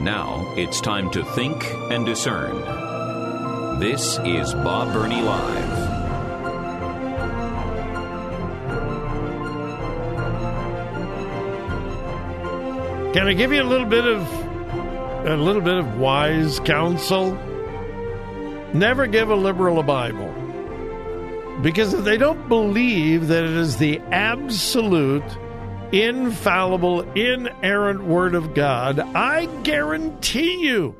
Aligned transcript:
Now 0.00 0.54
it's 0.56 0.80
time 0.80 1.10
to 1.10 1.24
think 1.24 1.64
and 1.90 2.06
discern. 2.06 2.60
This 3.80 4.16
is 4.24 4.54
Bob 4.54 4.92
Burney 4.92 5.20
Live. 5.20 5.98
Can 13.12 13.26
I 13.26 13.32
give 13.32 13.52
you 13.52 13.60
a 13.60 13.64
little 13.64 13.88
bit 13.88 14.04
of 14.06 14.22
a 15.26 15.36
little 15.36 15.62
bit 15.62 15.78
of 15.78 15.98
wise 15.98 16.60
counsel? 16.60 17.32
Never 18.72 19.08
give 19.08 19.30
a 19.30 19.34
liberal 19.34 19.80
a 19.80 19.82
Bible. 19.82 20.32
Because 21.60 21.92
if 21.92 22.04
they 22.04 22.16
don't 22.16 22.48
believe 22.48 23.26
that 23.28 23.42
it 23.42 23.50
is 23.50 23.78
the 23.78 23.98
absolute, 24.12 25.24
infallible, 25.92 27.02
inerrant 27.12 28.04
Word 28.04 28.34
of 28.34 28.54
God, 28.54 29.00
I 29.00 29.46
guarantee 29.62 30.66
you 30.66 30.94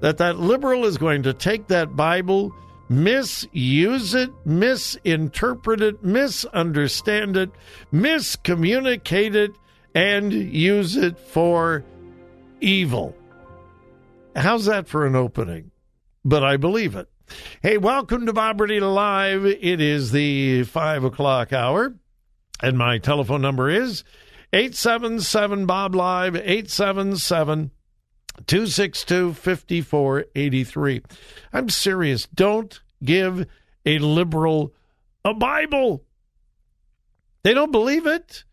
that 0.00 0.18
that 0.18 0.38
liberal 0.38 0.84
is 0.84 0.98
going 0.98 1.24
to 1.24 1.32
take 1.32 1.68
that 1.68 1.96
Bible, 1.96 2.54
misuse 2.88 4.14
it, 4.14 4.30
misinterpret 4.44 5.80
it, 5.80 6.04
misunderstand 6.04 7.36
it, 7.36 7.50
miscommunicate 7.92 9.34
it, 9.34 9.52
and 9.94 10.32
use 10.32 10.96
it 10.96 11.18
for 11.18 11.84
evil. 12.60 13.16
How's 14.34 14.64
that 14.66 14.88
for 14.88 15.06
an 15.06 15.14
opening? 15.14 15.70
But 16.24 16.44
I 16.44 16.56
believe 16.56 16.96
it. 16.96 17.08
Hey, 17.62 17.78
welcome 17.78 18.26
to 18.26 18.32
Bob 18.32 18.58
Burney 18.58 18.80
Live. 18.80 19.44
It 19.44 19.80
is 19.80 20.12
the 20.12 20.64
five 20.64 21.04
o'clock 21.04 21.52
hour, 21.52 21.94
and 22.62 22.78
my 22.78 22.98
telephone 22.98 23.42
number 23.42 23.68
is 23.68 24.04
877 24.52 25.66
Bob 25.66 25.94
Live, 25.94 26.36
877 26.36 27.70
262 28.46 29.34
5483. 29.34 31.02
I'm 31.52 31.68
serious. 31.68 32.26
Don't 32.34 32.80
give 33.04 33.46
a 33.84 33.98
liberal 33.98 34.72
a 35.24 35.34
Bible. 35.34 36.04
They 37.42 37.54
don't 37.54 37.72
believe 37.72 38.06
it. 38.06 38.44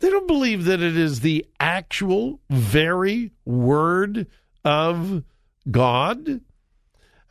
They 0.00 0.10
don't 0.10 0.26
believe 0.26 0.66
that 0.66 0.82
it 0.82 0.96
is 0.96 1.20
the 1.20 1.46
actual, 1.58 2.40
very 2.50 3.32
word 3.44 4.26
of 4.64 5.22
God. 5.70 6.40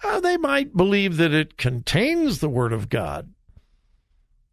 Uh, 0.04 0.20
they 0.20 0.38
might 0.38 0.76
believe 0.76 1.18
that 1.18 1.34
it 1.34 1.58
contains 1.58 2.40
the 2.40 2.50
word 2.50 2.74
of 2.74 2.90
God. 2.90 3.35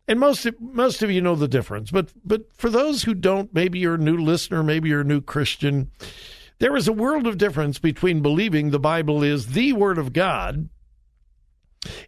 And 0.09 0.19
most 0.19 0.45
of, 0.47 0.61
most 0.61 1.03
of 1.03 1.11
you 1.11 1.21
know 1.21 1.37
the 1.37 1.49
difference, 1.49 1.91
but 1.91 2.13
but 2.25 2.53
for 2.55 2.69
those 2.69 3.05
who 3.05 3.15
don't, 3.15 3.55
maybe 3.55 3.79
you're 3.79 3.95
a 3.95 3.99
new 3.99 4.17
listener, 4.17 4.63
maybe 4.63 4.89
you're 4.89 5.03
a 5.03 5.05
new 5.05 5.21
Christian. 5.21 5.91
There 6.59 6.77
is 6.77 6.89
a 6.89 6.93
world 6.93 7.27
of 7.27 7.39
difference 7.39 7.79
between 7.79 8.21
believing 8.21 8.71
the 8.71 8.81
Bible 8.81 9.23
is 9.23 9.49
the 9.49 9.73
Word 9.73 9.99
of 9.99 10.13
God 10.13 10.69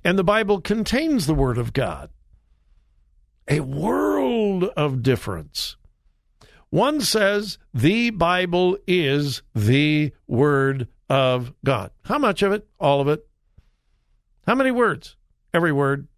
and 0.03 0.19
the 0.19 0.25
Bible 0.25 0.61
contains 0.61 1.27
the 1.27 1.35
Word 1.35 1.59
of 1.59 1.73
God. 1.73 2.11
A 3.49 3.61
world 3.61 4.65
of 4.77 5.03
difference. 5.03 5.77
One 6.71 7.01
says 7.01 7.59
the 7.73 8.11
Bible 8.11 8.79
is 8.87 9.43
the 9.55 10.13
Word 10.27 10.89
of 11.09 11.53
God. 11.65 11.91
How 12.05 12.19
much 12.19 12.43
of 12.43 12.53
it? 12.53 12.67
All 12.79 13.01
of 13.01 13.09
it. 13.09 13.27
How 14.47 14.55
many 14.55 14.71
words? 14.71 15.17
Every 15.53 15.73
word. 15.73 16.09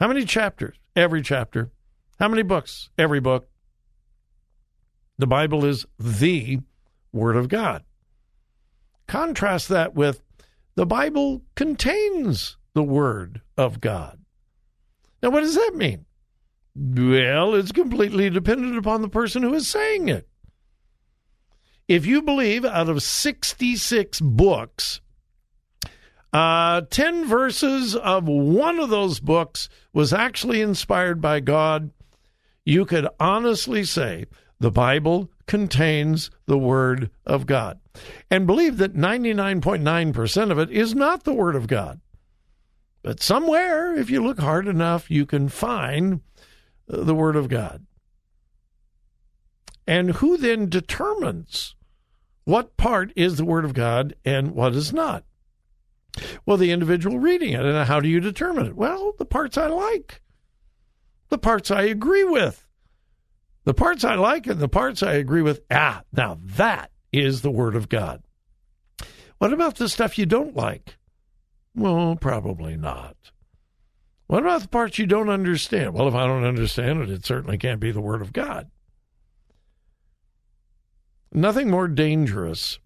How 0.00 0.08
many 0.08 0.24
chapters? 0.24 0.76
Every 0.96 1.22
chapter. 1.22 1.70
How 2.18 2.28
many 2.28 2.42
books? 2.42 2.90
Every 2.98 3.20
book. 3.20 3.48
The 5.18 5.26
Bible 5.26 5.64
is 5.64 5.86
the 5.98 6.60
Word 7.12 7.36
of 7.36 7.48
God. 7.48 7.84
Contrast 9.06 9.68
that 9.68 9.94
with 9.94 10.22
the 10.74 10.86
Bible 10.86 11.42
contains 11.54 12.56
the 12.74 12.82
Word 12.82 13.42
of 13.56 13.80
God. 13.80 14.18
Now, 15.22 15.30
what 15.30 15.40
does 15.40 15.54
that 15.54 15.72
mean? 15.74 16.06
Well, 16.76 17.54
it's 17.54 17.72
completely 17.72 18.28
dependent 18.30 18.76
upon 18.76 19.02
the 19.02 19.08
person 19.08 19.42
who 19.42 19.54
is 19.54 19.68
saying 19.68 20.08
it. 20.08 20.28
If 21.86 22.04
you 22.06 22.22
believe 22.22 22.64
out 22.64 22.88
of 22.88 23.02
66 23.02 24.20
books, 24.20 25.00
uh, 26.34 26.80
10 26.90 27.26
verses 27.26 27.94
of 27.94 28.26
one 28.26 28.80
of 28.80 28.90
those 28.90 29.20
books 29.20 29.68
was 29.92 30.12
actually 30.12 30.60
inspired 30.60 31.20
by 31.20 31.38
God, 31.38 31.92
you 32.64 32.84
could 32.84 33.06
honestly 33.20 33.84
say 33.84 34.26
the 34.58 34.72
Bible 34.72 35.30
contains 35.46 36.32
the 36.46 36.58
Word 36.58 37.10
of 37.24 37.46
God. 37.46 37.78
And 38.32 38.48
believe 38.48 38.78
that 38.78 38.96
99.9% 38.96 40.50
of 40.50 40.58
it 40.58 40.70
is 40.70 40.92
not 40.92 41.22
the 41.22 41.32
Word 41.32 41.54
of 41.54 41.68
God. 41.68 42.00
But 43.02 43.22
somewhere, 43.22 43.94
if 43.94 44.10
you 44.10 44.24
look 44.24 44.40
hard 44.40 44.66
enough, 44.66 45.10
you 45.12 45.26
can 45.26 45.48
find 45.48 46.20
the 46.88 47.14
Word 47.14 47.36
of 47.36 47.48
God. 47.48 47.86
And 49.86 50.12
who 50.12 50.36
then 50.36 50.68
determines 50.68 51.76
what 52.44 52.76
part 52.76 53.12
is 53.14 53.36
the 53.36 53.44
Word 53.44 53.64
of 53.64 53.72
God 53.72 54.16
and 54.24 54.50
what 54.52 54.74
is 54.74 54.92
not? 54.92 55.24
Well, 56.46 56.56
the 56.56 56.70
individual 56.70 57.18
reading 57.18 57.52
it. 57.52 57.64
And 57.64 57.86
how 57.86 58.00
do 58.00 58.08
you 58.08 58.20
determine 58.20 58.66
it? 58.66 58.76
Well, 58.76 59.12
the 59.18 59.24
parts 59.24 59.58
I 59.58 59.66
like, 59.66 60.20
the 61.28 61.38
parts 61.38 61.70
I 61.70 61.82
agree 61.82 62.24
with, 62.24 62.66
the 63.64 63.74
parts 63.74 64.04
I 64.04 64.14
like 64.14 64.46
and 64.46 64.60
the 64.60 64.68
parts 64.68 65.02
I 65.02 65.14
agree 65.14 65.42
with. 65.42 65.62
Ah, 65.70 66.02
now 66.12 66.38
that 66.42 66.90
is 67.12 67.42
the 67.42 67.50
Word 67.50 67.74
of 67.74 67.88
God. 67.88 68.22
What 69.38 69.52
about 69.52 69.76
the 69.76 69.88
stuff 69.88 70.18
you 70.18 70.26
don't 70.26 70.56
like? 70.56 70.96
Well, 71.74 72.16
probably 72.16 72.76
not. 72.76 73.16
What 74.26 74.42
about 74.42 74.62
the 74.62 74.68
parts 74.68 74.98
you 74.98 75.06
don't 75.06 75.28
understand? 75.28 75.94
Well, 75.94 76.08
if 76.08 76.14
I 76.14 76.26
don't 76.26 76.44
understand 76.44 77.02
it, 77.02 77.10
it 77.10 77.26
certainly 77.26 77.58
can't 77.58 77.80
be 77.80 77.90
the 77.90 78.00
Word 78.00 78.22
of 78.22 78.32
God. 78.32 78.70
Nothing 81.32 81.68
more 81.68 81.88
dangerous 81.88 82.78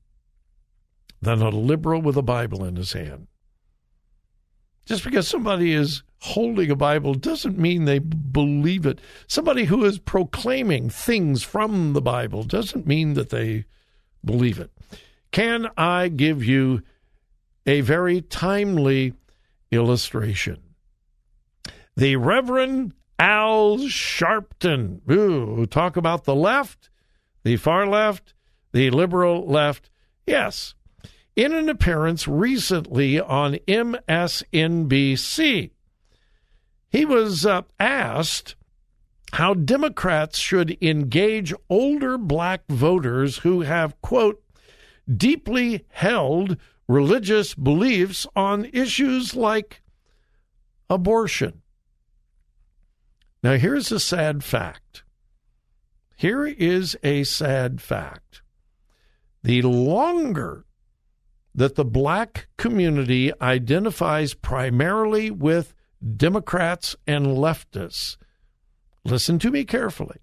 than 1.20 1.42
a 1.42 1.48
liberal 1.48 2.00
with 2.00 2.16
a 2.16 2.22
Bible 2.22 2.64
in 2.64 2.76
his 2.76 2.92
hand. 2.92 3.26
Just 4.86 5.04
because 5.04 5.28
somebody 5.28 5.72
is 5.74 6.02
holding 6.20 6.70
a 6.70 6.76
Bible 6.76 7.14
doesn't 7.14 7.58
mean 7.58 7.84
they 7.84 7.98
believe 7.98 8.86
it. 8.86 9.00
Somebody 9.26 9.64
who 9.64 9.84
is 9.84 9.98
proclaiming 9.98 10.88
things 10.88 11.42
from 11.42 11.92
the 11.92 12.00
Bible 12.00 12.42
doesn't 12.42 12.86
mean 12.86 13.14
that 13.14 13.30
they 13.30 13.66
believe 14.24 14.58
it. 14.58 14.70
Can 15.30 15.68
I 15.76 16.08
give 16.08 16.42
you 16.42 16.82
a 17.66 17.82
very 17.82 18.22
timely 18.22 19.12
illustration? 19.70 20.58
The 21.96 22.16
Reverend 22.16 22.94
Al 23.18 23.78
Sharpton. 23.78 25.00
Ooh, 25.10 25.66
talk 25.66 25.96
about 25.96 26.24
the 26.24 26.34
left, 26.34 26.88
the 27.42 27.56
far 27.56 27.86
left, 27.86 28.34
the 28.72 28.90
liberal 28.90 29.46
left. 29.46 29.90
Yes, 30.26 30.74
in 31.38 31.52
an 31.52 31.68
appearance 31.68 32.26
recently 32.26 33.20
on 33.20 33.52
MSNBC. 33.68 35.70
He 36.90 37.04
was 37.04 37.46
uh, 37.46 37.62
asked 37.78 38.56
how 39.34 39.54
Democrats 39.54 40.36
should 40.36 40.76
engage 40.82 41.54
older 41.70 42.18
black 42.18 42.62
voters 42.68 43.38
who 43.38 43.60
have, 43.60 44.02
quote, 44.02 44.42
deeply 45.08 45.84
held 45.90 46.56
religious 46.88 47.54
beliefs 47.54 48.26
on 48.34 48.64
issues 48.72 49.36
like 49.36 49.80
abortion. 50.90 51.62
Now, 53.44 53.58
here's 53.58 53.92
a 53.92 54.00
sad 54.00 54.42
fact. 54.42 55.04
Here 56.16 56.46
is 56.46 56.96
a 57.04 57.22
sad 57.22 57.80
fact. 57.80 58.42
The 59.44 59.62
longer 59.62 60.64
that 61.54 61.74
the 61.74 61.84
black 61.84 62.48
community 62.56 63.32
identifies 63.40 64.34
primarily 64.34 65.30
with 65.30 65.74
Democrats 66.16 66.94
and 67.06 67.26
leftists. 67.26 68.16
Listen 69.04 69.38
to 69.38 69.50
me 69.50 69.64
carefully. 69.64 70.18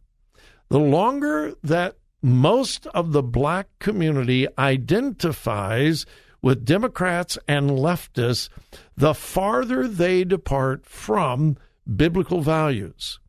The 0.69 0.79
longer 0.79 1.53
that 1.63 1.97
most 2.21 2.87
of 2.87 3.11
the 3.11 3.23
black 3.23 3.67
community 3.79 4.47
identifies 4.57 6.05
with 6.41 6.65
Democrats 6.65 7.37
and 7.47 7.71
leftists, 7.71 8.49
the 8.95 9.13
farther 9.13 9.87
they 9.87 10.23
depart 10.23 10.85
from 10.85 11.57
biblical 11.95 12.41
values 12.41 13.19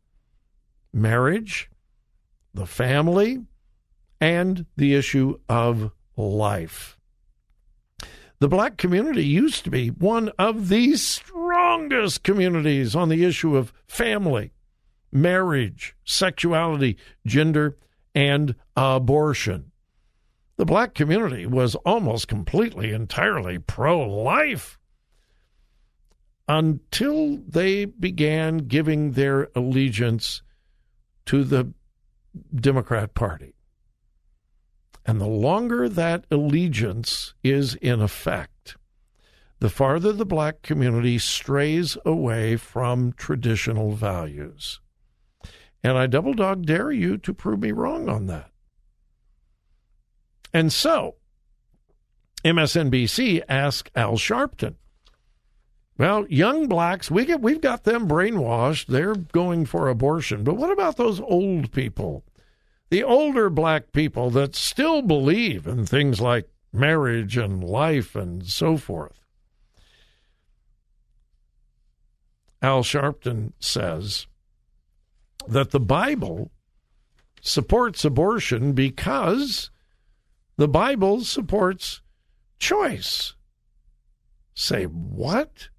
marriage, 0.93 1.69
the 2.53 2.65
family, 2.65 3.39
and 4.19 4.65
the 4.77 4.95
issue 4.95 5.37
of 5.47 5.91
life. 6.15 6.96
The 8.39 8.47
black 8.47 8.77
community 8.77 9.25
used 9.25 9.63
to 9.63 9.71
be 9.71 9.87
one 9.89 10.29
of 10.37 10.69
the 10.69 10.95
strongest 10.95 12.23
communities 12.23 12.95
on 12.95 13.09
the 13.09 13.23
issue 13.23 13.57
of 13.57 13.73
family, 13.87 14.51
marriage, 15.11 15.95
sexuality, 16.05 16.97
gender, 17.25 17.77
and 18.13 18.55
abortion. 18.75 19.71
The 20.57 20.65
black 20.65 20.93
community 20.93 21.47
was 21.47 21.75
almost 21.77 22.27
completely, 22.27 22.91
entirely 22.91 23.57
pro 23.57 24.07
life 24.07 24.77
until 26.47 27.37
they 27.47 27.85
began 27.85 28.57
giving 28.59 29.11
their 29.11 29.49
allegiance 29.55 30.41
to 31.25 31.43
the 31.43 31.73
Democrat 32.55 33.13
Party. 33.13 33.56
And 35.07 35.21
the 35.21 35.25
longer 35.25 35.87
that 35.87 36.25
allegiance 36.29 37.33
is 37.41 37.75
in 37.75 38.01
effect, 38.01 38.75
the 39.59 39.69
farther 39.69 40.11
the 40.11 40.25
black 40.25 40.61
community 40.61 41.17
strays 41.17 41.97
away 42.05 42.57
from 42.57 43.13
traditional 43.13 43.93
values. 43.93 44.81
And 45.81 45.97
I 45.97 46.07
double 46.07 46.33
dog 46.33 46.65
dare 46.65 46.91
you 46.91 47.17
to 47.19 47.33
prove 47.33 47.61
me 47.61 47.71
wrong 47.71 48.09
on 48.09 48.27
that. 48.27 48.51
And 50.53 50.73
so, 50.73 51.15
MSNBC 52.43 53.43
asked 53.47 53.89
Al 53.95 54.15
Sharpton, 54.15 54.75
well, 55.97 56.27
young 56.29 56.67
blacks, 56.67 57.09
we 57.09 57.25
get 57.25 57.41
we've 57.41 57.61
got 57.61 57.83
them 57.83 58.07
brainwashed. 58.07 58.85
They're 58.85 59.15
going 59.15 59.65
for 59.65 59.87
abortion. 59.87 60.43
But 60.43 60.55
what 60.55 60.71
about 60.71 60.97
those 60.97 61.19
old 61.19 61.71
people? 61.71 62.23
The 62.89 63.03
older 63.03 63.49
black 63.49 63.91
people 63.91 64.29
that 64.31 64.55
still 64.55 65.01
believe 65.01 65.67
in 65.67 65.85
things 65.85 66.21
like 66.21 66.49
marriage 66.71 67.37
and 67.37 67.63
life 67.63 68.15
and 68.15 68.45
so 68.45 68.77
forth. 68.77 69.25
Al 72.61 72.83
Sharpton 72.83 73.53
says 73.59 74.27
that 75.47 75.71
the 75.71 75.79
Bible 75.79 76.51
supports 77.41 78.03
abortion 78.03 78.73
because 78.73 79.69
the 80.57 80.67
Bible 80.67 81.23
supports 81.23 82.01
choice. 82.57 83.35
Say 84.53 84.85
what? 84.85 85.69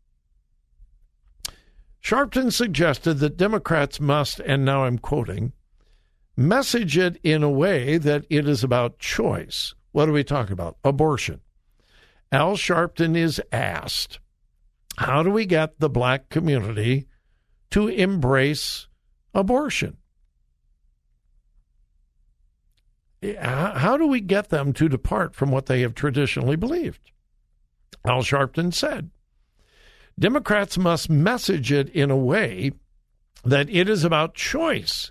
Sharpton 2.03 2.53
suggested 2.53 3.15
that 3.15 3.37
Democrats 3.37 3.99
must, 3.99 4.41
and 4.41 4.65
now 4.65 4.85
I'm 4.85 4.99
quoting, 4.99 5.53
message 6.39 6.97
it 6.97 7.19
in 7.25 7.43
a 7.43 7.51
way 7.51 7.99
that 7.99 8.25
it 8.31 8.49
is 8.49 8.63
about 8.63 9.01
choice. 9.01 9.75
What 9.91 10.07
do 10.07 10.13
we 10.13 10.23
talk 10.23 10.51
about? 10.51 10.77
Abortion. 10.85 11.41
Al 12.31 12.57
Sharpton 12.57 13.17
is 13.17 13.43
asked, 13.51 14.21
how 14.99 15.25
do 15.25 15.31
we 15.31 15.47
get 15.47 15.81
the 15.81 15.91
black 15.91 16.29
community 16.29 17.09
to 17.71 17.89
embrace 17.89 18.87
abortion? 19.35 19.97
How 23.41 23.97
do 23.97 24.07
we 24.07 24.21
get 24.21 24.51
them 24.51 24.73
to 24.75 24.89
depart 24.89 25.35
from 25.35 25.51
what 25.51 25.67
they 25.67 25.81
have 25.81 25.95
traditionally 25.95 26.55
believed? 26.55 27.11
Al 28.07 28.23
Sharpton 28.23 28.73
said, 28.73 29.11
Democrats 30.17 30.79
must 30.79 31.11
message 31.11 31.73
it 31.73 31.89
in 31.89 32.13
a 32.13 32.17
way 32.17 32.73
that 33.45 33.69
it 33.71 33.89
is 33.89 34.05
about 34.05 34.35
choice. 34.35 35.11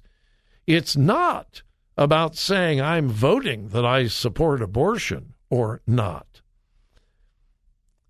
It's 0.68 0.98
not 0.98 1.64
about 1.98 2.36
saying, 2.36 2.82
I'm 2.82 3.08
voting 3.08 3.70
that 3.70 3.86
I 3.86 4.08
support 4.08 4.62
abortion 4.62 5.34
or 5.50 5.82
not. 5.88 6.42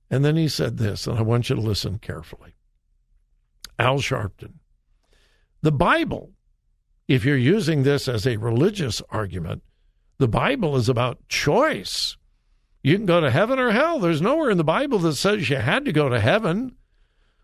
And 0.10 0.26
then 0.26 0.36
he 0.36 0.48
said 0.48 0.78
this, 0.78 1.06
and 1.06 1.18
I 1.20 1.22
want 1.22 1.50
you 1.50 1.56
to 1.56 1.62
listen 1.62 2.00
carefully. 2.00 2.56
Al 3.78 4.00
Sharpton. 4.00 4.54
The 5.62 5.72
Bible, 5.72 6.32
if 7.08 7.24
you're 7.24 7.38
using 7.38 7.84
this 7.84 8.08
as 8.08 8.26
a 8.26 8.38
religious 8.38 9.02
argument, 9.10 9.62
the 10.18 10.28
Bible 10.28 10.76
is 10.76 10.90
about 10.90 11.28
choice. 11.28 12.18
You 12.82 12.96
can 12.96 13.06
go 13.06 13.22
to 13.22 13.30
heaven 13.30 13.60
or 13.60 13.72
hell. 13.72 14.00
There's 14.00 14.22
nowhere 14.22 14.50
in 14.50 14.58
the 14.58 14.64
Bible 14.64 14.98
that 15.00 15.16
says 15.16 15.50
you 15.50 15.58
had 15.58 15.86
to 15.86 15.92
go 15.92 16.10
to 16.10 16.20
heaven. 16.20 16.77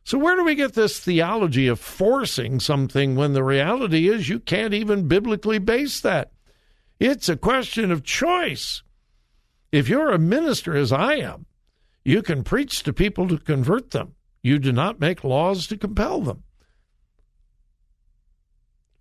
So, 0.04 0.18
where 0.18 0.36
do 0.36 0.44
we 0.44 0.56
get 0.56 0.74
this 0.74 1.00
theology 1.00 1.68
of 1.68 1.80
forcing 1.80 2.60
something 2.60 3.16
when 3.16 3.34
the 3.34 3.44
reality 3.44 4.10
is 4.10 4.28
you 4.28 4.40
can't 4.40 4.74
even 4.74 5.08
biblically 5.08 5.60
base 5.60 6.02
that? 6.02 6.32
It's 7.00 7.30
a 7.30 7.38
question 7.38 7.92
of 7.92 8.04
choice. 8.04 8.84
If 9.72 9.88
you're 9.88 10.12
a 10.12 10.20
minister, 10.20 10.76
as 10.76 10.92
I 10.92 11.16
am, 11.16 11.46
you 12.04 12.22
can 12.22 12.44
preach 12.44 12.84
to 12.84 12.94
people 12.94 13.28
to 13.30 13.38
convert 13.38 13.92
them. 13.92 14.16
You 14.42 14.60
do 14.60 14.74
not 14.74 15.00
make 15.00 15.24
laws 15.24 15.68
to 15.68 15.78
compel 15.78 16.22
them. 16.22 16.44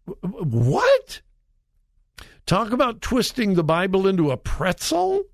What? 0.05 1.21
Talk 2.47 2.73
about 2.73 3.01
twisting 3.01 3.55
the 3.55 3.65
Bible 3.65 4.07
into 4.07 4.31
a 4.31 4.37
pretzel? 4.37 5.25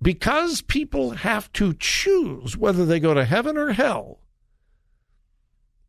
Because 0.00 0.62
people 0.62 1.10
have 1.10 1.52
to 1.54 1.74
choose 1.74 2.56
whether 2.56 2.86
they 2.86 3.00
go 3.00 3.14
to 3.14 3.24
heaven 3.24 3.56
or 3.56 3.72
hell, 3.72 4.20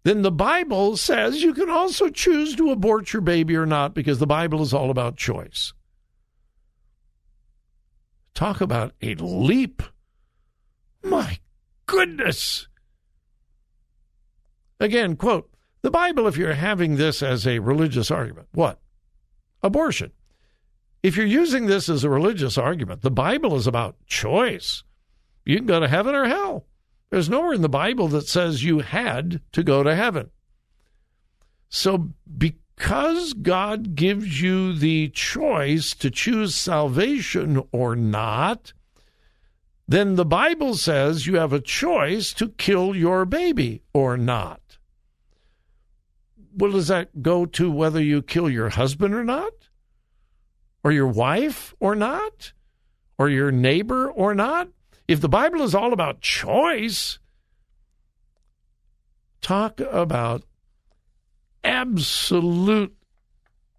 then 0.03 0.21
the 0.21 0.31
Bible 0.31 0.97
says 0.97 1.43
you 1.43 1.53
can 1.53 1.69
also 1.69 2.09
choose 2.09 2.55
to 2.55 2.71
abort 2.71 3.13
your 3.13 3.21
baby 3.21 3.55
or 3.55 3.65
not 3.65 3.93
because 3.93 4.19
the 4.19 4.27
Bible 4.27 4.61
is 4.61 4.73
all 4.73 4.89
about 4.89 5.17
choice. 5.17 5.73
Talk 8.33 8.61
about 8.61 8.93
a 9.01 9.15
leap. 9.15 9.83
My 11.03 11.39
goodness. 11.85 12.67
Again, 14.79 15.17
quote, 15.17 15.49
the 15.81 15.91
Bible, 15.91 16.27
if 16.27 16.37
you're 16.37 16.53
having 16.53 16.95
this 16.95 17.21
as 17.21 17.45
a 17.45 17.59
religious 17.59 18.09
argument, 18.09 18.47
what? 18.51 18.79
Abortion. 19.61 20.11
If 21.01 21.15
you're 21.15 21.25
using 21.25 21.65
this 21.65 21.87
as 21.87 22.03
a 22.03 22.09
religious 22.09 22.57
argument, 22.57 23.01
the 23.01 23.11
Bible 23.11 23.55
is 23.55 23.67
about 23.67 23.95
choice. 24.05 24.83
You 25.45 25.57
can 25.57 25.65
go 25.65 25.79
to 25.79 25.87
heaven 25.87 26.13
or 26.13 26.27
hell. 26.27 26.65
There's 27.09 27.29
nowhere 27.29 27.53
in 27.53 27.61
the 27.61 27.69
Bible 27.69 28.07
that 28.09 28.27
says 28.27 28.63
you 28.63 28.79
had 28.79 29.41
to 29.53 29.63
go 29.63 29.81
to 29.81 29.95
heaven. 29.95 30.29
So, 31.69 32.09
because 32.37 33.33
God 33.33 33.95
gives 33.95 34.41
you 34.41 34.73
the 34.73 35.09
choice 35.09 35.93
to 35.95 36.11
choose 36.11 36.53
salvation 36.53 37.63
or 37.71 37.95
not, 37.95 38.73
then 39.87 40.15
the 40.15 40.25
Bible 40.25 40.75
says 40.75 41.25
you 41.25 41.37
have 41.37 41.53
a 41.53 41.59
choice 41.59 42.31
to 42.33 42.49
kill 42.49 42.95
your 42.95 43.25
baby 43.25 43.81
or 43.93 44.17
not. 44.17 44.77
Well, 46.55 46.73
does 46.73 46.89
that 46.89 47.23
go 47.23 47.45
to 47.47 47.71
whether 47.71 48.01
you 48.01 48.21
kill 48.21 48.49
your 48.49 48.69
husband 48.69 49.15
or 49.15 49.23
not? 49.23 49.53
Or 50.83 50.91
your 50.91 51.07
wife 51.07 51.73
or 51.79 51.95
not, 51.95 52.53
or 53.17 53.29
your 53.29 53.51
neighbor 53.51 54.09
or 54.09 54.33
not. 54.33 54.69
If 55.07 55.21
the 55.21 55.29
Bible 55.29 55.61
is 55.61 55.75
all 55.75 55.91
about 55.91 56.21
choice, 56.21 57.19
talk 59.41 59.79
about 59.79 60.43
absolute, 61.63 62.95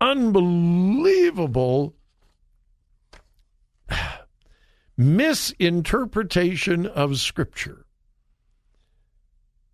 unbelievable 0.00 1.95
misinterpretation 4.97 6.87
of 6.87 7.19
Scripture. 7.19 7.87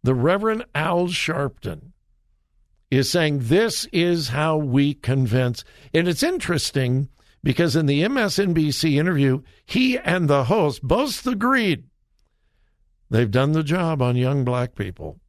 The 0.03 0.15
Reverend 0.15 0.67
Al 0.75 1.09
Sharpton 1.09 1.93
is 2.93 3.11
saying 3.11 3.41
this 3.43 3.87
is 3.93 4.29
how 4.29 4.57
we 4.57 4.95
convince. 4.95 5.65
And 5.93 6.07
it's 6.07 6.23
interesting 6.23 7.09
because 7.47 7.77
in 7.77 7.87
the 7.87 8.03
MSNBC 8.03 8.95
interview, 8.99 9.41
he 9.65 9.97
and 9.97 10.27
the 10.27 10.43
host 10.47 10.83
both 10.83 11.25
agreed 11.29 11.85
they've 13.09 13.31
done 13.31 13.53
the 13.53 13.63
job 13.63 14.03
on 14.03 14.17
young 14.17 14.45
black 14.45 14.75
people. 14.75 15.21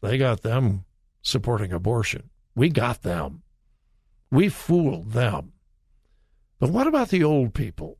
They 0.00 0.16
got 0.16 0.40
them 0.40 0.86
supporting 1.20 1.70
abortion. 1.70 2.30
We 2.54 2.70
got 2.70 3.02
them. 3.02 3.42
We 4.30 4.48
fooled 4.48 5.12
them. 5.12 5.52
But 6.58 6.70
what 6.70 6.86
about 6.86 7.10
the 7.10 7.22
old 7.24 7.52
people? 7.52 7.98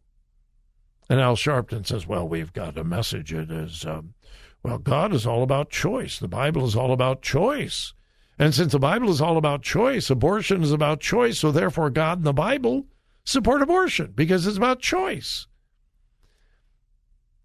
And 1.10 1.20
Al 1.20 1.36
Sharpton 1.36 1.86
says, 1.86 2.06
well, 2.06 2.26
we've 2.26 2.54
got 2.54 2.76
to 2.76 2.82
message 2.82 3.30
it 3.30 3.50
as, 3.50 3.84
um, 3.84 4.14
well, 4.62 4.78
God 4.78 5.12
is 5.12 5.26
all 5.26 5.42
about 5.42 5.68
choice. 5.68 6.18
The 6.18 6.28
Bible 6.28 6.64
is 6.64 6.74
all 6.74 6.94
about 6.94 7.20
choice. 7.20 7.92
And 8.38 8.54
since 8.54 8.72
the 8.72 8.78
Bible 8.78 9.10
is 9.10 9.20
all 9.20 9.36
about 9.36 9.60
choice, 9.60 10.08
abortion 10.08 10.62
is 10.62 10.72
about 10.72 11.00
choice, 11.00 11.38
so 11.38 11.52
therefore 11.52 11.90
God 11.90 12.16
and 12.16 12.26
the 12.26 12.32
Bible 12.32 12.86
support 13.24 13.62
abortion 13.62 14.12
because 14.14 14.46
it's 14.46 14.56
about 14.56 14.80
choice. 14.80 15.46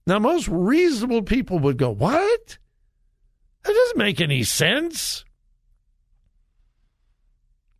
Now, 0.08 0.20
most 0.20 0.48
reasonable 0.48 1.24
people 1.24 1.60
would 1.60 1.78
go, 1.78 1.90
What? 1.90 2.58
That 3.64 3.74
doesn't 3.74 3.98
make 3.98 4.22
any 4.22 4.44
sense. 4.44 5.26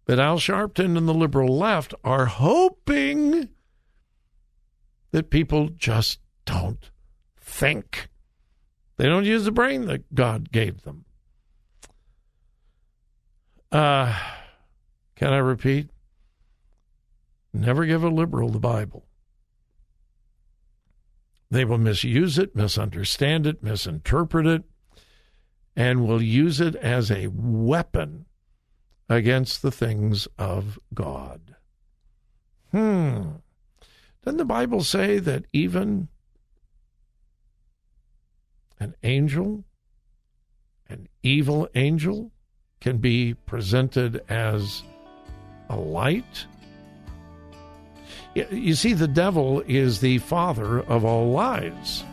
But 0.06 0.20
Al 0.20 0.38
Sharpton 0.38 0.98
and 0.98 1.08
the 1.08 1.14
liberal 1.14 1.56
left 1.56 1.94
are 2.04 2.26
hoping 2.26 3.50
that 5.12 5.30
people 5.30 5.70
just 5.70 6.20
don't 6.46 6.92
think. 7.40 8.10
They 8.98 9.06
don't 9.06 9.26
use 9.26 9.46
the 9.46 9.52
brain 9.52 9.86
that 9.86 10.14
God 10.14 10.52
gave 10.52 10.84
them. 10.84 11.06
Uh, 13.72 14.18
can 15.16 15.34
I 15.34 15.38
repeat? 15.38 15.90
Never 17.56 17.86
give 17.86 18.04
a 18.04 18.10
liberal 18.10 18.50
the 18.50 18.60
Bible. 18.60 19.06
They 21.50 21.64
will 21.64 21.78
misuse 21.78 22.38
it, 22.38 22.54
misunderstand 22.54 23.48
it, 23.48 23.64
misinterpret 23.64 24.46
it, 24.46 24.64
and 25.74 26.06
will 26.06 26.22
use 26.22 26.60
it 26.60 26.76
as 26.76 27.10
a 27.10 27.28
weapon 27.28 28.26
against 29.08 29.62
the 29.62 29.72
things 29.72 30.28
of 30.38 30.78
God. 30.94 31.56
Hmm. 32.72 33.36
Doesn't 34.24 34.38
the 34.38 34.44
Bible 34.44 34.84
say 34.84 35.20
that 35.20 35.46
even 35.54 36.10
an 38.82 38.96
angel, 39.04 39.64
an 40.90 41.08
evil 41.24 41.70
angel, 41.74 42.34
can 42.82 42.98
be 42.98 43.34
presented 43.34 44.22
as 44.28 44.84
a 45.70 45.78
light? 45.78 46.48
You 48.36 48.76
see, 48.76 48.94
the 48.94 49.08
devil 49.08 49.62
is 49.62 50.02
the 50.02 50.18
father 50.18 50.80
of 50.80 51.06
all 51.06 51.32
lies. 51.32 52.04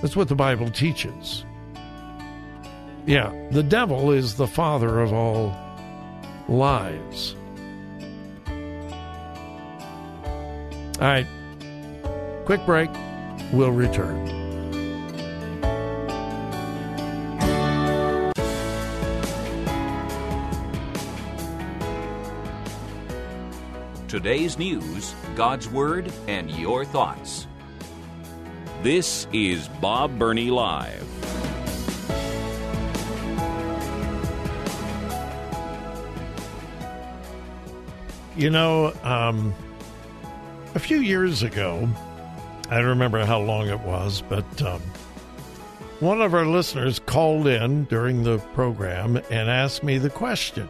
That's 0.00 0.14
what 0.14 0.28
the 0.28 0.36
Bible 0.36 0.70
teaches. 0.70 1.44
Yeah, 3.06 3.32
the 3.50 3.64
devil 3.64 4.12
is 4.12 4.36
the 4.36 4.46
father 4.46 5.00
of 5.00 5.12
all 5.12 5.52
lies. 6.48 7.34
All 11.00 11.08
right, 11.08 11.26
quick 12.44 12.64
break. 12.64 12.90
We'll 13.52 13.72
return. 13.72 14.41
Today's 24.12 24.58
news, 24.58 25.14
God's 25.36 25.66
Word, 25.70 26.12
and 26.28 26.50
your 26.50 26.84
thoughts. 26.84 27.46
This 28.82 29.26
is 29.32 29.68
Bob 29.80 30.18
Burney 30.18 30.50
Live. 30.50 31.08
You 38.36 38.50
know, 38.50 38.92
um, 39.02 39.54
a 40.74 40.78
few 40.78 40.98
years 40.98 41.42
ago, 41.42 41.88
I 42.68 42.76
don't 42.76 42.88
remember 42.88 43.24
how 43.24 43.40
long 43.40 43.70
it 43.70 43.80
was, 43.80 44.22
but 44.28 44.60
um, 44.60 44.82
one 46.00 46.20
of 46.20 46.34
our 46.34 46.44
listeners 46.44 46.98
called 46.98 47.46
in 47.46 47.84
during 47.84 48.24
the 48.24 48.40
program 48.52 49.16
and 49.30 49.48
asked 49.48 49.82
me 49.82 49.96
the 49.96 50.10
question 50.10 50.68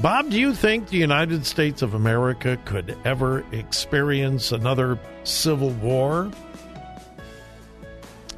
Bob, 0.00 0.30
do 0.30 0.38
you 0.38 0.54
think 0.54 0.88
the 0.88 0.96
United 0.96 1.44
States 1.44 1.82
of 1.82 1.94
America 1.94 2.56
could 2.64 2.96
ever 3.04 3.44
experience 3.50 4.52
another 4.52 4.96
civil 5.24 5.70
war? 5.70 6.30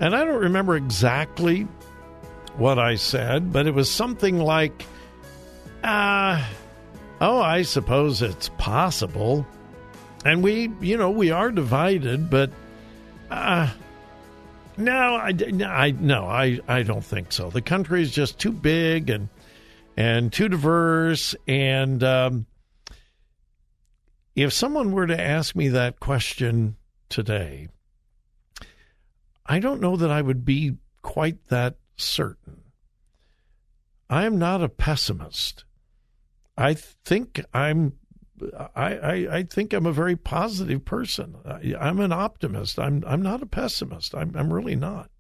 And 0.01 0.17
I 0.17 0.25
don't 0.25 0.41
remember 0.41 0.77
exactly 0.77 1.69
what 2.57 2.79
I 2.79 2.95
said, 2.95 3.53
but 3.53 3.67
it 3.67 3.75
was 3.75 3.91
something 3.91 4.39
like, 4.39 4.87
uh, 5.85 6.43
oh, 7.21 7.43
I 7.43 7.61
suppose 7.61 8.23
it's 8.23 8.49
possible. 8.57 9.47
And 10.25 10.43
we, 10.43 10.71
you 10.81 10.97
know, 10.97 11.11
we 11.11 11.31
are 11.31 11.51
divided, 11.51 12.31
but, 12.31 12.51
uh, 13.31 13.71
no, 14.79 15.17
I, 15.17 15.35
I, 15.67 15.91
no, 15.91 16.25
I, 16.25 16.61
I 16.69 16.85
don't 16.85 17.05
think 17.05 17.33
so. 17.33 17.51
The 17.51 17.61
country 17.61 18.01
is 18.01 18.11
just 18.11 18.39
too 18.39 18.53
big 18.53 19.11
and 19.11 19.29
and 20.01 20.33
too 20.33 20.49
diverse. 20.49 21.37
And 21.47 22.03
um, 22.03 22.47
if 24.35 24.51
someone 24.51 24.93
were 24.93 25.07
to 25.07 25.21
ask 25.21 25.55
me 25.55 25.69
that 25.69 26.01
question 26.01 26.77
today, 27.11 27.69
I 29.45 29.59
don't 29.59 29.83
know 29.83 29.97
that 29.97 30.11
I 30.11 30.23
would 30.23 30.43
be 30.43 30.79
quite 31.03 31.49
that 31.49 31.77
certain. 31.97 32.63
I 34.09 34.25
am 34.25 34.39
not 34.39 34.63
a 34.63 34.71
pessimist. 34.71 35.65
I 36.57 36.73
think 36.75 37.45
I'm. 37.53 37.93
I, 38.75 38.97
I, 38.97 39.13
I 39.37 39.43
think 39.43 39.75
I'm 39.75 39.85
a 39.85 39.93
very 39.93 40.17
positive 40.17 40.83
person. 40.83 41.37
I, 41.45 41.89
am 41.89 42.01
an 42.01 42.11
optimist. 42.11 42.79
I'm 42.79 43.05
I'm 43.07 43.21
not 43.21 43.43
a 43.43 43.47
pessimist. 43.47 44.15
I'm 44.15 44.35
I'm 44.35 44.51
really 44.51 44.77
not. 44.77 45.11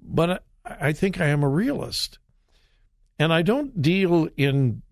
But 0.00 0.44
I, 0.64 0.76
I 0.88 0.92
think 0.92 1.20
I 1.20 1.26
am 1.26 1.42
a 1.42 1.48
realist. 1.48 2.20
And 3.18 3.32
I 3.32 3.42
don't 3.42 3.80
deal 3.80 4.28
in 4.36 4.82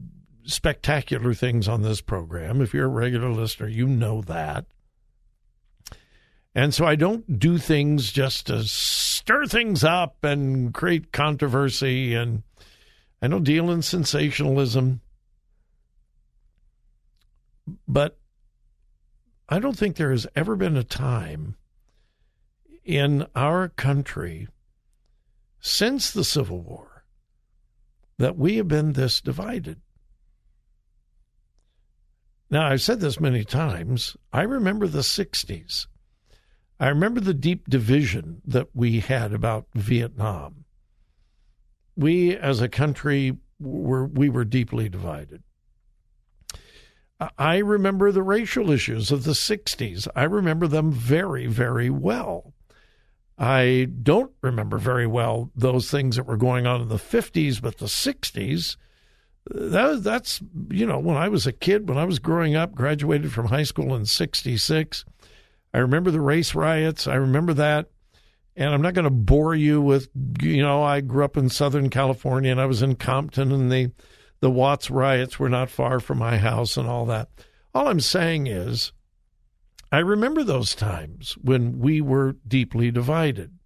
spectacular 0.44 1.34
things 1.34 1.68
on 1.68 1.82
this 1.82 2.00
program. 2.00 2.60
If 2.60 2.72
you're 2.72 2.86
a 2.86 2.88
regular 2.88 3.30
listener, 3.30 3.68
you 3.68 3.86
know 3.86 4.22
that. 4.22 4.66
And 6.54 6.72
so 6.72 6.86
I 6.86 6.94
don't 6.94 7.38
do 7.38 7.58
things 7.58 8.12
just 8.12 8.46
to 8.46 8.62
stir 8.64 9.46
things 9.46 9.82
up 9.82 10.22
and 10.22 10.72
create 10.72 11.12
controversy. 11.12 12.14
And 12.14 12.44
I 13.20 13.28
don't 13.28 13.44
deal 13.44 13.70
in 13.70 13.82
sensationalism. 13.82 15.00
But 17.88 18.18
I 19.48 19.58
don't 19.58 19.76
think 19.76 19.96
there 19.96 20.10
has 20.10 20.26
ever 20.36 20.56
been 20.56 20.76
a 20.76 20.84
time 20.84 21.56
in 22.84 23.26
our 23.34 23.68
country 23.68 24.48
since 25.60 26.10
the 26.10 26.24
Civil 26.24 26.60
War 26.60 26.93
that 28.18 28.36
we 28.36 28.56
have 28.56 28.68
been 28.68 28.92
this 28.92 29.20
divided. 29.20 29.80
Now, 32.50 32.66
I've 32.66 32.82
said 32.82 33.00
this 33.00 33.18
many 33.18 33.44
times. 33.44 34.16
I 34.32 34.42
remember 34.42 34.86
the 34.86 35.00
60s. 35.00 35.86
I 36.78 36.88
remember 36.88 37.20
the 37.20 37.34
deep 37.34 37.68
division 37.68 38.42
that 38.46 38.68
we 38.74 39.00
had 39.00 39.32
about 39.32 39.66
Vietnam. 39.74 40.64
We, 41.96 42.36
as 42.36 42.60
a 42.60 42.68
country, 42.68 43.36
were 43.60 44.06
we 44.06 44.28
were 44.28 44.44
deeply 44.44 44.88
divided. 44.88 45.42
I 47.38 47.58
remember 47.58 48.10
the 48.10 48.22
racial 48.22 48.70
issues 48.70 49.12
of 49.12 49.24
the 49.24 49.32
60s. 49.32 50.08
I 50.16 50.24
remember 50.24 50.66
them 50.66 50.90
very, 50.92 51.46
very 51.46 51.88
well. 51.88 52.53
I 53.36 53.88
don't 54.02 54.32
remember 54.42 54.78
very 54.78 55.06
well 55.06 55.50
those 55.56 55.90
things 55.90 56.16
that 56.16 56.26
were 56.26 56.36
going 56.36 56.66
on 56.66 56.80
in 56.82 56.88
the 56.88 56.96
50s, 56.96 57.60
but 57.60 57.78
the 57.78 57.86
60s, 57.86 58.76
that, 59.50 60.02
that's, 60.02 60.40
you 60.70 60.86
know, 60.86 60.98
when 60.98 61.16
I 61.16 61.28
was 61.28 61.46
a 61.46 61.52
kid, 61.52 61.88
when 61.88 61.98
I 61.98 62.04
was 62.04 62.18
growing 62.18 62.54
up, 62.54 62.74
graduated 62.74 63.32
from 63.32 63.46
high 63.46 63.64
school 63.64 63.94
in 63.94 64.06
66. 64.06 65.04
I 65.72 65.78
remember 65.78 66.10
the 66.10 66.20
race 66.20 66.54
riots. 66.54 67.08
I 67.08 67.16
remember 67.16 67.52
that. 67.54 67.90
And 68.56 68.72
I'm 68.72 68.82
not 68.82 68.94
going 68.94 69.04
to 69.04 69.10
bore 69.10 69.56
you 69.56 69.82
with, 69.82 70.08
you 70.40 70.62
know, 70.62 70.84
I 70.84 71.00
grew 71.00 71.24
up 71.24 71.36
in 71.36 71.48
Southern 71.48 71.90
California 71.90 72.52
and 72.52 72.60
I 72.60 72.66
was 72.66 72.82
in 72.82 72.94
Compton 72.94 73.50
and 73.50 73.70
the, 73.70 73.90
the 74.38 74.50
Watts 74.50 74.90
riots 74.90 75.40
were 75.40 75.48
not 75.48 75.70
far 75.70 75.98
from 75.98 76.18
my 76.18 76.36
house 76.36 76.76
and 76.76 76.88
all 76.88 77.04
that. 77.06 77.30
All 77.74 77.88
I'm 77.88 77.98
saying 77.98 78.46
is, 78.46 78.92
I 79.94 80.00
remember 80.00 80.42
those 80.42 80.74
times 80.74 81.38
when 81.40 81.78
we 81.78 82.00
were 82.00 82.34
deeply 82.48 82.90
divided. 82.90 83.56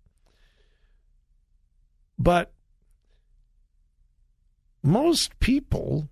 But 2.19 2.53
most 4.83 5.41
people, 5.41 6.11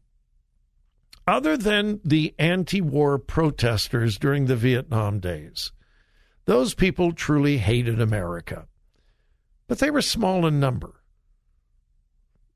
other 1.27 1.59
than 1.59 2.01
the 2.03 2.35
anti 2.39 2.81
war 2.81 3.19
protesters 3.19 4.17
during 4.17 4.47
the 4.47 4.57
Vietnam 4.57 5.21
days, 5.21 5.73
those 6.47 6.73
people 6.73 7.13
truly 7.13 7.59
hated 7.59 8.01
America. 8.01 8.69
But 9.69 9.81
they 9.81 9.91
were 9.91 10.01
small 10.01 10.47
in 10.47 10.59
number. 10.59 11.03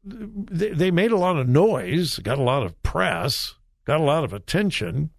They, 0.03 0.91
made 0.91 1.13
a 1.13 1.19
lot 1.19 1.37
of 1.37 1.47
noise, 1.47 2.21
got 2.21 2.39
a 2.39 2.43
lot 2.43 2.63
of 2.63 2.83
press, 2.83 3.57
got 3.85 4.01
a 4.01 4.05
lot 4.05 4.25
of 4.25 4.33
attention, 4.33 5.11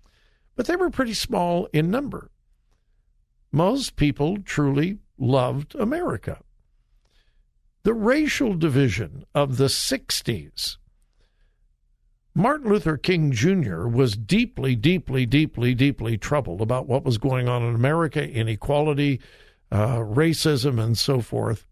but 0.56 0.66
they 0.66 0.76
were 0.76 0.90
pretty 0.90 1.14
small 1.14 1.68
in 1.72 1.92
number. 1.92 2.31
Most 3.52 3.96
people 3.96 4.38
truly 4.44 5.00
loved 5.18 5.76
America. 5.76 6.42
the 7.84 7.94
racial 7.94 8.54
division 8.54 9.26
of 9.34 9.58
the 9.58 9.66
60s. 9.66 10.78
Martin 12.34 12.70
Luther 12.70 12.96
King 12.96 13.32
Jr. 13.32 13.88
was 13.88 14.16
deeply, 14.16 14.76
deeply, 14.76 15.26
deeply, 15.26 15.74
deeply 15.74 16.18
troubled 16.18 16.62
about 16.62 16.88
what 16.88 17.04
was 17.04 17.18
going 17.18 17.50
on 17.50 17.64
in 17.64 17.76
America, 17.76 18.26
inequality, 18.30 19.20
uh, 19.72 19.98
racism, 19.98 20.82
and 20.82 20.98
so 20.98 21.22
forth. 21.22 21.66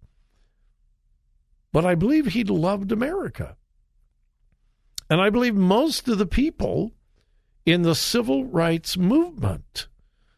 But 1.71 1.85
I 1.85 1.95
believe 1.95 2.27
he 2.27 2.43
loved 2.43 2.91
America. 2.91 3.55
And 5.09 5.21
I 5.21 5.29
believe 5.29 5.55
most 5.55 6.07
of 6.07 6.17
the 6.17 6.25
people 6.25 6.91
in 7.65 7.83
the 7.83 7.95
civil 7.95 8.45
rights 8.45 8.97
movement 8.97 9.87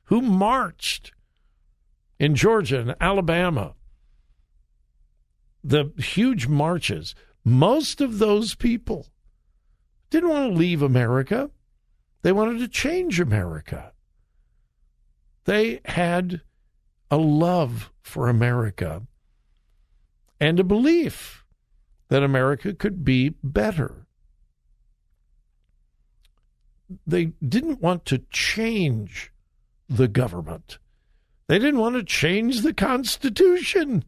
who 0.06 0.22
marched 0.22 1.14
in 2.22 2.36
Georgia 2.36 2.80
and 2.80 2.96
Alabama, 3.02 3.74
the 5.64 5.92
huge 5.98 6.48
marches, 6.48 7.16
most 7.44 8.00
of 8.00 8.20
those 8.20 8.54
people 8.54 9.08
didn't 10.12 10.30
want 10.30 10.52
to 10.52 10.58
leave 10.58 10.84
America. 10.84 11.50
They 12.22 12.32
wanted 12.32 12.60
to 12.60 12.68
change 12.68 13.20
America. 13.20 13.94
They 15.46 15.82
had 15.86 16.42
a 17.10 17.18
love 17.18 17.92
for 18.04 18.30
America 18.30 19.02
and 20.40 20.60
a 20.60 20.64
belief 20.64 21.44
that 22.10 22.22
America 22.22 22.72
could 22.76 23.04
be 23.04 23.30
better. 23.44 24.06
They 27.08 27.32
didn't 27.44 27.82
want 27.82 28.06
to 28.06 28.20
change 28.30 29.32
the 29.90 30.08
government. 30.08 30.78
They 31.52 31.60
didn't 31.60 31.82
want 31.82 31.98
to 31.98 32.04
change 32.04 32.62
the 32.62 32.74
Constitution. 32.74 34.06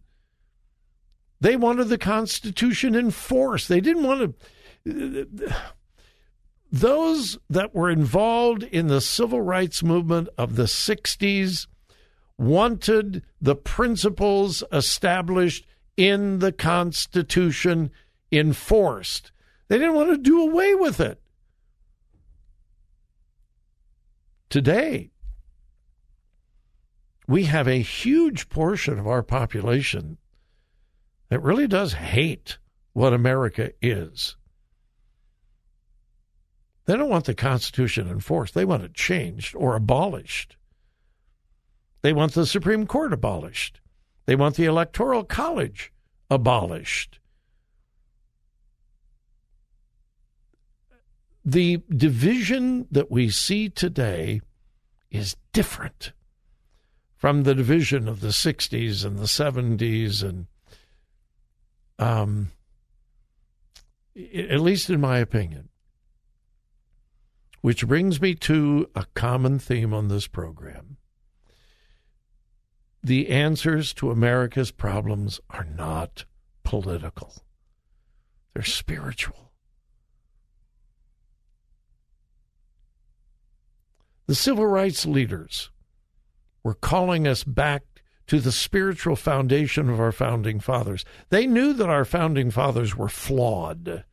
They 1.41 1.57
wanted 1.57 1.89
the 1.89 1.97
Constitution 1.97 2.95
enforced. 2.95 3.67
They 3.67 3.81
didn't 3.81 4.03
want 4.03 4.38
to 4.85 5.27
those 6.71 7.38
that 7.50 7.75
were 7.75 7.89
involved 7.89 8.63
in 8.63 8.88
the 8.88 9.01
civil 9.01 9.41
rights 9.41 9.83
movement 9.83 10.29
of 10.38 10.55
the 10.55 10.63
60s 10.63 11.67
wanted 12.38 13.23
the 13.41 13.57
principles 13.57 14.63
established 14.71 15.65
in 15.97 16.39
the 16.39 16.53
Constitution 16.53 17.91
enforced. 18.31 19.33
They 19.67 19.79
didn't 19.79 19.95
want 19.95 20.12
to 20.12 20.17
do 20.17 20.41
away 20.41 20.75
with 20.75 21.01
it. 21.01 21.21
Today, 24.50 25.09
we 27.27 27.46
have 27.46 27.68
a 27.68 27.82
huge 27.82 28.50
portion 28.50 29.00
of 29.00 29.08
our 29.08 29.24
population 29.24 30.18
that 31.30 31.42
really 31.42 31.68
does 31.68 31.94
hate 31.94 32.58
what 32.94 33.13
America 33.13 33.72
is. 33.82 34.36
They 36.86 36.98
don't 36.98 37.10
want 37.10 37.25
the 37.25 37.34
Constitution 37.34 38.10
enforced. 38.10 38.53
They 38.53 38.65
want 38.65 38.84
it 38.84 38.94
changed 38.94 39.56
or 39.56 39.75
abolished. 39.75 40.58
They 42.01 42.12
want 42.12 42.34
the 42.34 42.46
Supreme 42.46 42.86
Court 42.86 43.13
abolished. 43.13 43.80
They 44.25 44.36
want 44.36 44.56
the 44.56 44.65
Electoral 44.65 45.24
College 45.24 45.94
abolished. 46.30 47.20
The 51.46 51.82
division 51.89 52.88
that 52.92 53.10
we 53.10 53.30
see 53.30 53.70
today 53.70 54.42
is 55.10 55.36
different 55.51 56.12
from 57.24 57.44
the 57.44 57.56
division 57.56 58.10
of 58.10 58.20
the 58.20 58.34
60s 58.36 59.06
and 59.06 59.18
the 59.18 59.24
70s 59.24 60.22
and 60.22 60.46
um, 61.98 62.51
at 64.36 64.60
least 64.60 64.89
in 64.89 65.00
my 65.00 65.20
opinion 65.20 65.70
which 67.62 67.88
brings 67.88 68.20
me 68.20 68.36
to 68.36 68.89
a 68.94 69.06
common 69.13 69.58
theme 69.58 69.94
on 69.94 70.10
this 70.10 70.27
program. 70.27 70.98
The 73.01 73.29
answers 73.29 73.94
to 73.94 74.12
America's 74.12 74.72
problems 74.72 75.40
are 75.50 75.64
not 75.64 76.25
political, 76.66 77.46
they're 78.53 78.64
spiritual. 78.64 79.53
The 84.27 84.36
civil 84.36 84.68
rights 84.68 85.05
leaders 85.05 85.70
were 86.63 86.73
calling 86.73 87.27
us 87.27 87.43
back 87.43 87.83
to 88.27 88.39
the 88.39 88.51
spiritual 88.51 89.15
foundation 89.15 89.89
of 89.89 89.99
our 89.99 90.11
founding 90.11 90.59
fathers. 90.59 91.03
They 91.29 91.45
knew 91.45 91.73
that 91.73 91.89
our 91.89 92.05
founding 92.05 92.51
fathers 92.51 92.95
were 92.95 93.09
flawed. 93.09 94.05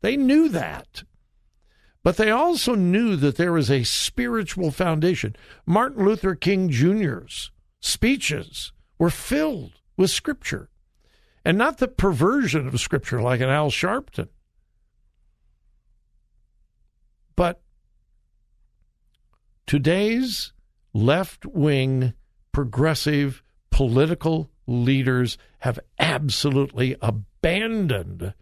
They 0.00 0.16
knew 0.16 0.48
that. 0.48 1.04
But 2.02 2.16
they 2.16 2.30
also 2.30 2.74
knew 2.74 3.14
that 3.16 3.36
there 3.36 3.52
was 3.52 3.70
a 3.70 3.84
spiritual 3.84 4.72
foundation. 4.72 5.36
Martin 5.64 6.04
Luther 6.04 6.34
King 6.34 6.68
Jr.'s 6.68 7.50
speeches 7.80 8.72
were 8.98 9.10
filled 9.10 9.72
with 9.96 10.10
Scripture, 10.10 10.70
and 11.44 11.58
not 11.58 11.78
the 11.78 11.88
perversion 11.88 12.66
of 12.66 12.80
Scripture 12.80 13.20
like 13.20 13.40
an 13.40 13.48
Al 13.48 13.70
Sharpton. 13.70 14.28
But 17.36 17.60
today's 19.66 20.52
left 20.92 21.46
wing 21.46 22.14
progressive 22.52 23.42
political 23.70 24.50
leaders 24.66 25.38
have 25.60 25.78
absolutely 25.98 26.96
abandoned 27.00 28.34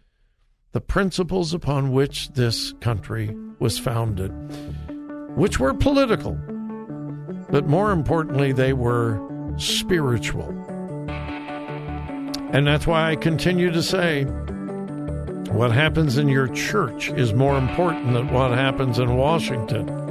the 0.73 0.81
principles 0.81 1.53
upon 1.53 1.91
which 1.91 2.29
this 2.29 2.73
country 2.79 3.35
was 3.59 3.77
founded, 3.77 4.31
which 5.35 5.59
were 5.59 5.73
political, 5.73 6.33
but 7.49 7.67
more 7.67 7.91
importantly, 7.91 8.51
they 8.51 8.73
were 8.73 9.19
spiritual. 9.57 10.49
And 12.53 12.67
that's 12.67 12.87
why 12.87 13.11
I 13.11 13.15
continue 13.15 13.71
to 13.71 13.83
say 13.83 14.25
what 15.51 15.71
happens 15.71 16.17
in 16.17 16.29
your 16.29 16.47
church 16.47 17.09
is 17.09 17.33
more 17.33 17.57
important 17.57 18.13
than 18.13 18.31
what 18.31 18.51
happens 18.51 18.99
in 18.99 19.15
Washington. 19.15 20.10